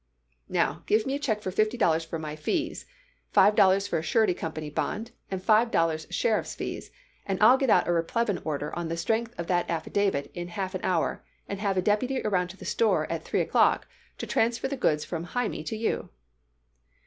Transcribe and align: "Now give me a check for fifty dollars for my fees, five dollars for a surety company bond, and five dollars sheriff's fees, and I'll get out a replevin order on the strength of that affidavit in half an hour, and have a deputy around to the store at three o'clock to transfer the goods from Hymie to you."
"Now 0.49 0.81
give 0.87 1.05
me 1.05 1.13
a 1.13 1.19
check 1.19 1.43
for 1.43 1.51
fifty 1.51 1.77
dollars 1.77 2.03
for 2.03 2.17
my 2.17 2.35
fees, 2.35 2.87
five 3.33 3.53
dollars 3.53 3.85
for 3.85 3.99
a 3.99 4.01
surety 4.01 4.33
company 4.33 4.71
bond, 4.71 5.11
and 5.29 5.43
five 5.43 5.69
dollars 5.69 6.07
sheriff's 6.09 6.55
fees, 6.55 6.89
and 7.23 7.39
I'll 7.39 7.55
get 7.55 7.69
out 7.69 7.87
a 7.87 7.91
replevin 7.91 8.39
order 8.43 8.75
on 8.75 8.87
the 8.87 8.97
strength 8.97 9.37
of 9.37 9.45
that 9.45 9.69
affidavit 9.69 10.31
in 10.33 10.47
half 10.47 10.73
an 10.73 10.81
hour, 10.83 11.23
and 11.47 11.59
have 11.59 11.77
a 11.77 11.83
deputy 11.83 12.19
around 12.23 12.47
to 12.47 12.57
the 12.57 12.65
store 12.65 13.05
at 13.11 13.23
three 13.23 13.41
o'clock 13.41 13.87
to 14.17 14.25
transfer 14.25 14.67
the 14.67 14.75
goods 14.75 15.05
from 15.05 15.23
Hymie 15.23 15.63
to 15.67 15.77
you." 15.77 16.09